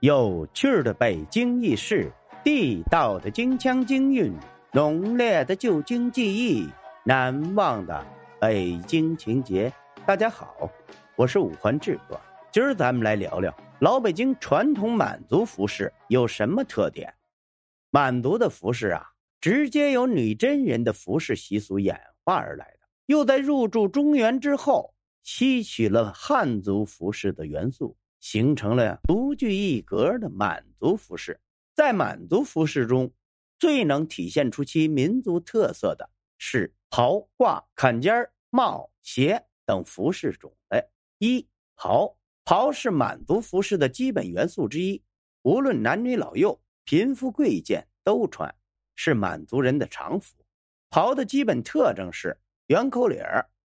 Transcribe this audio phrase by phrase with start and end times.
[0.00, 2.08] 有趣的北京轶事，
[2.44, 4.32] 地道的京腔京韵，
[4.72, 6.68] 浓烈的旧京记忆，
[7.04, 8.06] 难忘的
[8.40, 9.72] 北京情节。
[10.06, 10.70] 大家好，
[11.16, 12.16] 我是五环志哥，
[12.52, 17.12] 今儿咱们来聊聊老北京传统满族服饰有什么特点。
[17.90, 19.04] 满族的服饰啊，
[19.40, 24.94] 直接由女真人的服饰习俗演化而来的，又在入驻中原之后
[25.24, 27.96] 吸取了汉族服饰的元素。
[28.20, 31.40] 形成了独具一格的满族服饰。
[31.74, 33.12] 在满族服饰中，
[33.58, 40.84] 最能体现出其民族特色的是袍、褂、坎肩帽、鞋等服饰种类。
[41.18, 45.02] 一袍，袍是满族服饰的基本元素之一，
[45.42, 48.52] 无论男女老幼、贫富贵贱都穿，
[48.96, 50.34] 是满族人的常服。
[50.90, 53.22] 袍的基本特征是圆口领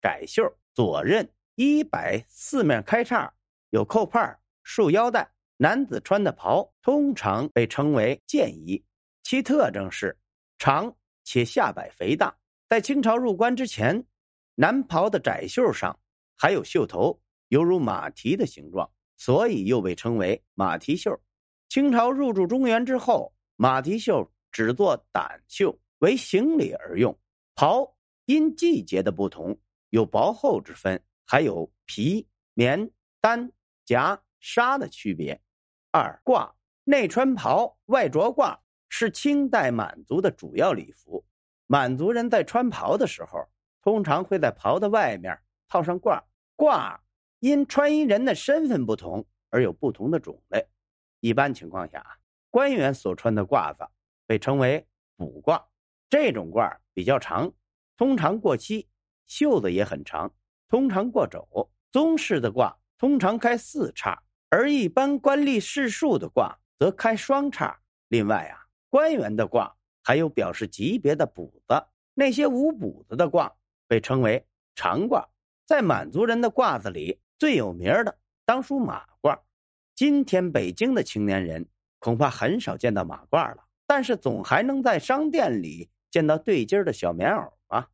[0.00, 3.32] 窄袖、左衽、衣摆四面开叉。
[3.76, 8.82] 有扣帕、束腰带，男子穿的袍通常被称为箭衣，
[9.22, 10.16] 其特征是
[10.56, 10.90] 长
[11.24, 12.34] 且下摆肥大。
[12.70, 14.02] 在清朝入关之前，
[14.54, 15.94] 男袍的窄袖上
[16.38, 21.14] 还有袖头，犹如马蹄的形状，所以又被称为马蹄袖。
[21.68, 27.14] 清朝入驻中原之后，马蹄袖只做短袖，为行礼而用。
[27.54, 29.54] 袍因季节的不同，
[29.90, 33.52] 有薄厚之分，还有皮、棉、单。
[33.86, 35.40] 夹纱的区别。
[35.90, 36.52] 二褂
[36.84, 38.58] 内穿袍，外着褂，
[38.90, 41.24] 是清代满族的主要礼服。
[41.66, 43.48] 满族人在穿袍的时候，
[43.80, 46.22] 通常会在袍的外面套上褂。
[46.56, 46.98] 褂
[47.38, 50.66] 因穿衣人的身份不同而有不同的种类。
[51.20, 52.04] 一般情况下，
[52.50, 53.86] 官员所穿的褂子
[54.26, 55.64] 被称为补褂，
[56.10, 57.52] 这种褂比较长，
[57.96, 58.88] 通常过膝，
[59.26, 60.32] 袖子也很长，
[60.68, 61.70] 通常过肘。
[61.90, 62.74] 宗室的褂。
[62.98, 67.80] 通常开四叉，而一般官吏士庶的卦则开双叉。
[68.08, 73.52] 另外啊，官员的卦还有表示级别的补子，那些无补子的卦
[73.86, 75.28] 被称为长卦。
[75.66, 79.38] 在满族人的褂子里，最有名的当属马褂。
[79.94, 81.68] 今天北京的青年人
[81.98, 87.90] 恐怕很少见到马褂了，但是总还能在商店里见到对襟的小棉袄吧？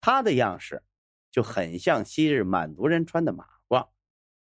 [0.00, 0.82] 它的样式
[1.30, 3.46] 就很像昔日满族人穿的马。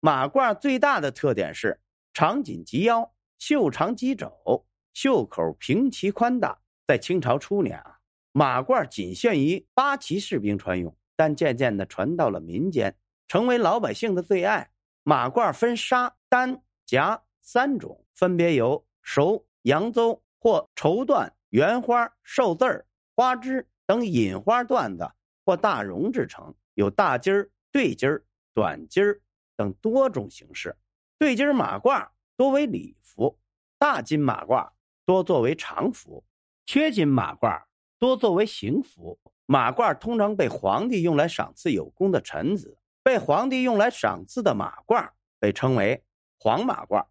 [0.00, 1.80] 马褂最大的特点是
[2.12, 6.58] 长颈及腰，袖长及肘，袖口平齐宽大。
[6.86, 7.98] 在清朝初年啊，
[8.32, 14.70] 马褂仅限于八旗士兵穿用，但渐渐的传到了民间，成为老百姓的最爱。
[15.02, 25.10] 马褂分纱、单、夹三种，分别由熟、扬州或绸缎、圆花、寿字儿、花枝等引花缎子
[25.44, 29.20] 或大绒制成，有大襟儿、对襟儿、短襟儿。
[29.58, 30.76] 等多种形式，
[31.18, 33.36] 对襟马褂多为礼服，
[33.76, 34.70] 大襟马褂
[35.04, 36.24] 多作为常服，
[36.64, 37.60] 缺襟马褂
[37.98, 39.18] 多作为行服。
[39.46, 45.10] 马褂通常被皇帝用来赏赐有功的臣子，被皇帝用来赏赐的马褂
[45.40, 46.04] 被称为
[46.38, 47.04] 黄马褂，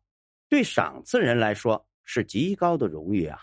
[0.48, 3.38] 对赏赐人来说是极高的荣誉啊。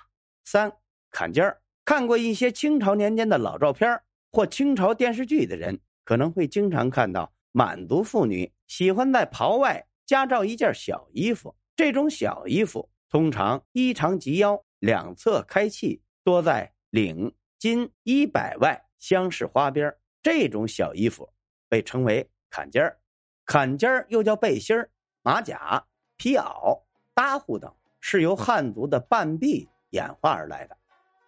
[0.47, 0.73] 三
[1.11, 4.01] 坎肩儿，看过一些清朝年间的老照片
[4.33, 7.31] 或清朝电视剧的人，可能会经常看到。
[7.57, 19.95] 满族妇女喜欢在袍外加罩一件小衣服，这种小衣服通常衣长及腰，两侧开气，多在领、襟、衣摆外镶饰花边。
[20.23, 21.29] 这种小衣服
[21.69, 22.99] 被称为坎肩儿，
[23.45, 24.91] 坎肩儿又叫背心儿、
[25.23, 25.85] 马甲、
[26.17, 26.83] 皮袄、
[27.13, 27.71] 搭户等，
[28.01, 30.77] 是由汉族的半臂演化而来的。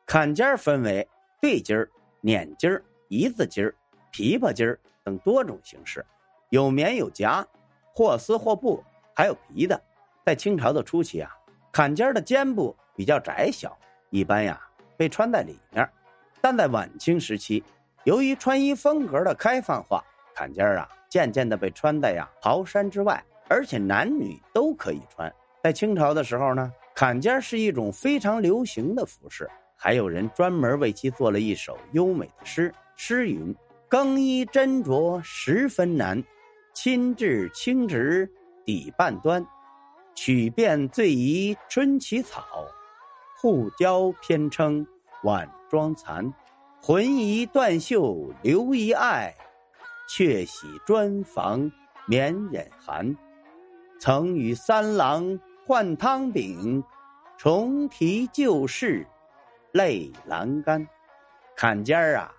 [0.06, 1.06] 坎肩儿分为
[1.42, 1.90] 对襟儿、
[2.22, 3.74] 捻襟儿、一字襟儿、
[4.12, 6.04] 琵琶襟儿等多种形式。
[6.50, 7.46] 有棉有夹，
[7.92, 8.82] 或丝或布，
[9.14, 9.80] 还有皮的。
[10.24, 11.30] 在清朝的初期啊，
[11.72, 13.76] 坎肩的肩部比较窄小，
[14.10, 14.60] 一般呀
[14.96, 15.88] 被穿在里面。
[16.40, 17.62] 但在晚清时期，
[18.04, 20.04] 由于穿衣风格的开放化，
[20.34, 25.32] 坎肩啊渐渐的被穿在呀袍衫之外，而且男女都可以穿。
[25.62, 32.72] 在清朝的时候呢，坎肩是一种非常流行的服饰，还有人专门为其做了一首优美的诗。
[32.96, 33.54] 诗云
[33.88, 36.22] ：“更衣斟酌十分难。”
[36.76, 38.30] 亲至青直
[38.66, 39.44] 底半端，
[40.14, 42.44] 取遍最宜春起草，
[43.40, 44.86] 护交偏称
[45.22, 46.30] 晚妆残，
[46.82, 49.34] 浑宜断袖留一爱，
[50.06, 51.72] 却喜专房
[52.06, 53.16] 免忍寒。
[53.98, 56.84] 曾与三郎换汤饼，
[57.38, 59.06] 重提旧事
[59.72, 60.86] 泪阑干。
[61.56, 62.30] 坎肩儿啊，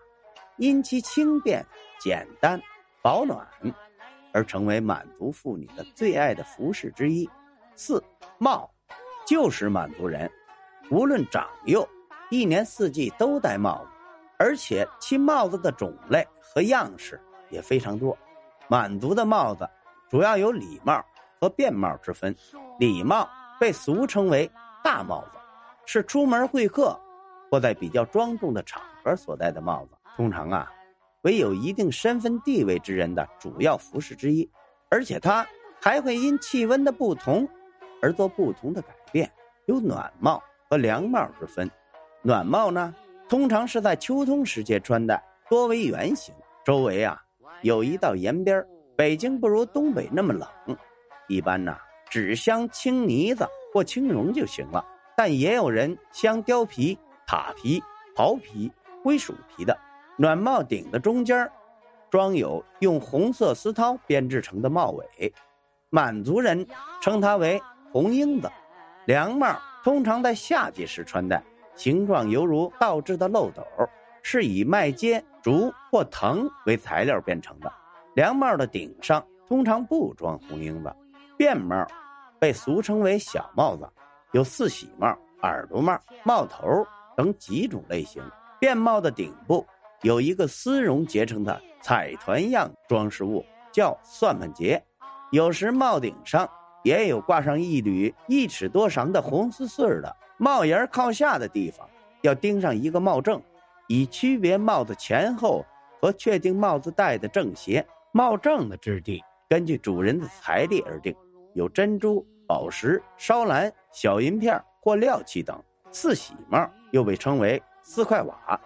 [0.58, 1.66] 因其轻便、
[2.00, 2.62] 简单、
[3.02, 3.44] 保暖。
[4.32, 7.30] 而成为满族妇女的最爱的服饰之一。
[7.76, 8.04] 四
[8.38, 8.70] 帽，
[9.26, 10.30] 就是满族人，
[10.90, 11.88] 无论长幼，
[12.30, 13.90] 一年四季都戴帽子，
[14.38, 18.18] 而且其帽子的种类和样式也非常多。
[18.68, 19.70] 满族的帽子
[20.10, 21.04] 主要有礼帽
[21.40, 22.36] 和便帽之分，
[22.80, 23.30] 礼帽
[23.60, 24.50] 被俗称为
[24.84, 25.40] 大帽子，
[25.86, 27.00] 是出门会客
[27.50, 30.72] 或在比较庄重的场合所戴的帽子，通常啊，
[31.28, 34.50] 为有一定身份地位之人的主要服饰之一，
[34.90, 35.46] 而且它
[35.82, 37.46] 还会因气温的不同
[38.02, 39.30] 而做不同的改变，
[39.66, 41.70] 有暖帽和凉帽之分。
[42.22, 42.96] 暖帽呢，
[43.28, 46.34] 通常是在秋冬时节穿戴，多为圆形，
[46.64, 47.22] 周围啊
[47.62, 48.66] 有一道沿边。
[48.96, 50.48] 北京不如东北那么冷，
[51.28, 51.76] 一般呢
[52.10, 54.82] 只镶青呢子或青绒就行了。
[55.18, 57.84] 但也有人镶貂皮、塔皮、
[58.16, 58.72] 袍皮、
[59.04, 59.78] 灰鼠皮的。
[60.20, 61.50] 暖帽顶的中间
[62.10, 65.32] 装有用红色丝绦编制成的帽尾，
[65.92, 66.66] 满族人
[67.02, 67.62] 称它为
[67.92, 68.50] 红缨子。
[69.06, 71.44] 凉帽通常在夏季时穿戴，
[71.76, 73.64] 形状犹如倒置的漏斗，
[74.24, 77.72] 是以麦秸、竹或藤为材料编成的。
[78.16, 80.92] 凉帽的顶上通常不装红缨子，
[81.38, 81.86] 便帽
[82.40, 83.88] 被俗称为小帽子，
[84.32, 86.84] 有四喜帽、耳朵帽、帽头
[87.16, 88.24] 等几种类型。
[88.60, 89.64] 便帽的顶部
[90.02, 94.82] 有一个丝绒结成的彩团样装饰物，叫算盘结。
[95.32, 96.50] 有时帽顶上
[96.84, 100.16] 也有挂上一缕一尺多长的红丝穗的。
[100.38, 101.90] 帽檐靠下的地方
[102.22, 103.42] 要钉上一个帽正，
[103.88, 105.66] 以区别帽子前后
[106.00, 107.86] 和确定帽子戴的正斜。
[108.12, 111.16] 帽正的质地根据主人的财力而定，
[111.54, 115.60] 有珍珠、宝石、烧蓝、小银片或料器等。
[115.92, 118.60] 四喜帽又被称为四块瓦，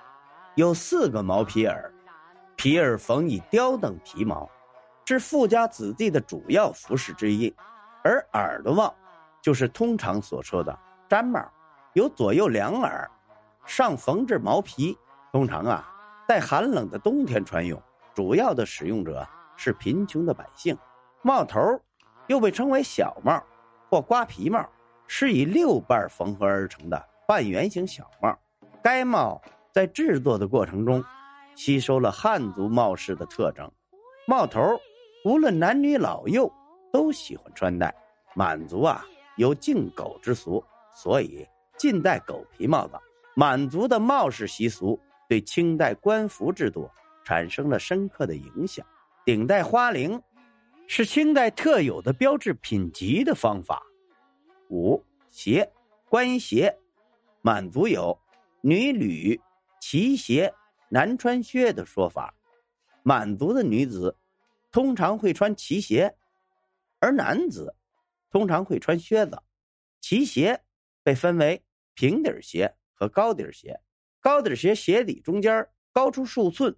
[0.55, 1.91] 有四个毛皮耳，
[2.55, 4.49] 皮耳缝以雕等皮毛，
[5.05, 7.53] 是富家子弟的主要服饰之一。
[8.03, 8.93] 而耳朵帽
[9.41, 10.77] 就是通常所说的
[11.09, 11.43] 毡帽，
[11.93, 13.09] 有左右两耳，
[13.65, 14.97] 上缝制毛皮，
[15.31, 15.89] 通常啊
[16.27, 17.81] 在寒冷的冬天穿用，
[18.13, 19.27] 主要的使用者。
[19.57, 20.75] 是贫穷的百姓，
[21.21, 21.59] 帽头
[22.25, 23.43] 又被称为小帽
[23.91, 24.67] 或瓜皮帽，
[25.05, 28.35] 是以六瓣缝合而成的半圆形小帽。
[28.81, 29.39] 该帽
[29.71, 31.03] 在制作的过程中，
[31.55, 33.71] 吸收了汉族帽饰的特征。
[34.27, 34.79] 帽头
[35.25, 36.51] 无论男女老幼
[36.91, 37.93] 都喜欢穿戴。
[38.33, 39.05] 满族啊
[39.37, 40.63] 有敬狗之俗，
[40.95, 41.45] 所以
[41.77, 42.93] 禁戴狗皮帽子。
[43.35, 46.89] 满族的帽饰习俗对清代官服制度
[47.23, 48.85] 产生了深刻的影响。
[49.23, 50.21] 顶戴花翎，
[50.87, 53.81] 是清代特有的标志品级的方法。
[54.69, 55.69] 五鞋，
[56.09, 56.77] 官鞋，
[57.41, 58.17] 满族有
[58.61, 59.39] 女履
[59.81, 60.53] 旗鞋，
[60.89, 62.33] 男穿靴的说法。
[63.03, 64.15] 满族的女子
[64.71, 66.15] 通常会穿旗鞋，
[66.99, 67.75] 而男子
[68.29, 69.41] 通常会穿靴子。
[69.99, 70.63] 旗鞋
[71.01, 71.63] 被分为
[71.95, 73.81] 平底鞋和高底鞋。
[74.19, 76.77] 高底鞋鞋底中间高出数寸，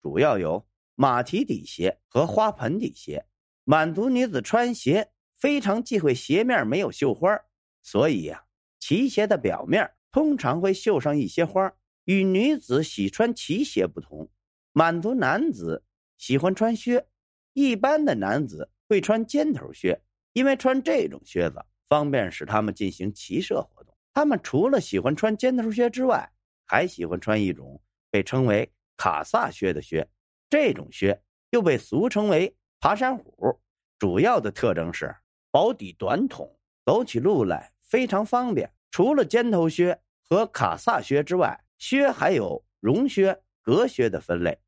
[0.00, 0.66] 主要有。
[0.98, 3.26] 马蹄底鞋和花盆底鞋，
[3.64, 7.38] 满族女子穿鞋非常忌讳鞋面没有绣花，
[7.82, 8.46] 所以呀，
[8.78, 11.70] 旗鞋的表面通常会绣上一些花。
[12.06, 14.30] 与女子喜穿旗鞋不同，
[14.72, 15.84] 满族男子
[16.16, 17.06] 喜欢穿靴，
[17.52, 20.00] 一般的男子会穿尖头靴，
[20.32, 23.92] 因为穿这种靴子方便使他们进行骑射活动。
[24.14, 26.32] 他们除了喜欢穿尖头靴之外，
[26.64, 30.08] 还喜欢穿一种被称为卡萨靴的靴。
[30.48, 31.20] 这种靴
[31.50, 33.58] 又被俗称为爬山虎，
[33.98, 35.12] 主要的特征是
[35.50, 38.72] 薄底短筒，走起路来非常方便。
[38.92, 44.58] 除了尖头靴和卡萨靴之外，靴还有绒靴、革靴的分类。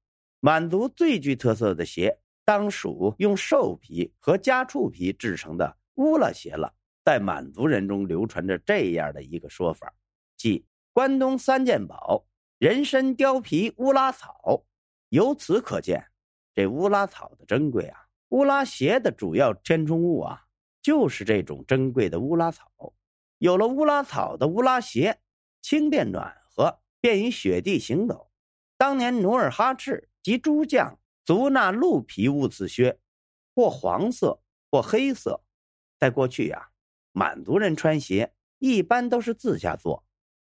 [0.41, 6.75] 满族最具特色的鞋，当属用兽皮和家畜皮制成的乌拉鞋了。
[7.05, 9.95] 在满族人中流传着这样的一个说法，
[10.37, 12.27] 即关东三件宝：
[12.59, 14.65] 人参、貂皮、乌拉草。
[15.09, 16.07] 由此可见，
[16.55, 17.99] 这乌拉草的珍贵啊！
[18.29, 20.45] 乌拉鞋的主要填充物啊，
[20.83, 22.71] 就是这种珍贵的乌拉草。
[23.39, 25.19] 有了乌拉草的乌拉鞋，
[25.63, 28.31] 轻便暖和，便于雪地行走。
[28.77, 32.99] 当年努尔哈赤及诸将足纳鹿皮乌刺靴，
[33.55, 35.43] 或黄色或黑色。
[35.99, 36.71] 在过去呀，
[37.13, 40.05] 满族人穿鞋一般都是自家做，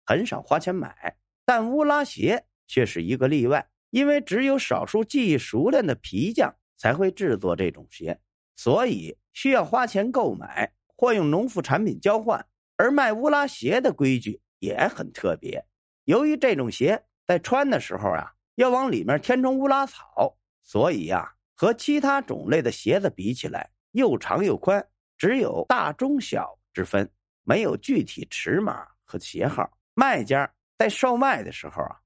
[0.05, 1.17] 很少花钱买。
[1.45, 3.71] 但乌拉鞋却是一个例外。
[3.91, 8.21] 因为只有少数技艺熟练的皮匠才会制作这种鞋，
[8.57, 12.47] 所以需要花钱购买或用农副产品交换。
[12.76, 15.65] 而卖乌拉鞋的规矩也很特别，
[16.07, 27.11] 由于这种鞋在穿的时候啊，要往里面填充乌拉草，所以呀，和其他种类的鞋子比起来，又长又宽，只有大中小之分。
[27.43, 29.71] 没有具体尺码和鞋号。
[29.95, 31.97] 卖家在售卖的时候啊，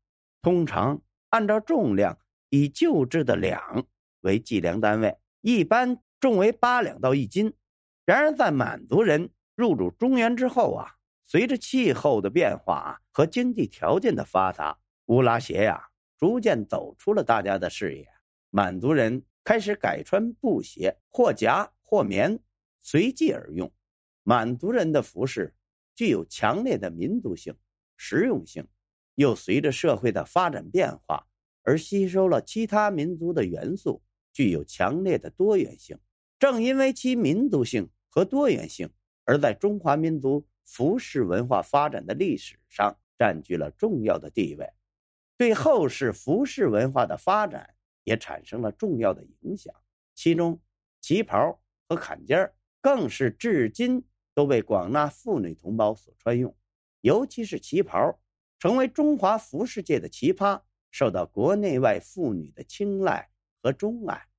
[0.42, 2.18] 通常按照重量
[2.50, 3.86] 以旧制的两
[4.20, 7.52] 为计量单位，一般重为八两到一斤。
[8.04, 10.94] 然而，在满族人入主中原之后啊，
[11.30, 15.80] 随着气候的变化和经济条件的发达，乌拉鞋呀
[16.18, 18.08] 逐渐走出了大家的视野。
[18.50, 22.40] 满族人开始改穿布鞋，或夹或棉，
[22.82, 23.72] 随机而用。
[24.24, 25.54] 满族人的服饰
[25.94, 27.54] 具有强烈的民族性、
[27.96, 28.66] 实用性，
[29.14, 31.28] 又随着社会的发展变化
[31.62, 35.96] 而吸收了其他民族的元素，具有强烈的多元性。
[36.40, 38.90] 正因为其民族性和多元性，
[39.24, 44.72] 而在中华民族服饰文化发展的历史上占据了重要的地位，
[45.36, 47.74] 对后世服饰文化的发展。
[48.04, 49.72] 也产生了重要的影响，
[50.14, 50.58] 其中
[51.02, 52.50] 旗袍和坎肩
[52.80, 54.02] 更是至今
[54.34, 56.56] 都被广纳妇女同胞所穿用，
[57.02, 58.18] 尤其是旗袍，
[58.58, 63.28] 成为中华服饰界的奇葩，受到国内外妇女的青睐
[63.62, 64.29] 和钟爱。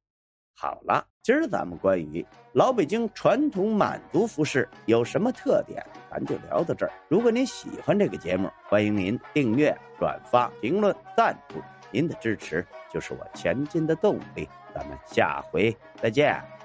[0.62, 6.92] 好了，今儿咱们关于老北京传统满族服饰有什么特点，咱就聊到这儿。
[7.08, 11.56] 如果您喜欢这个节目，欢迎您订阅、转发、评论、赞助。
[11.90, 12.64] 您的支持
[12.94, 16.61] 就是我前进的动力，咱们下回再见。